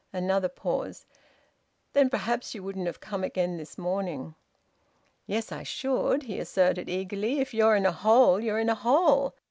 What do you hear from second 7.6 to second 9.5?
in a hole, you're in a hole.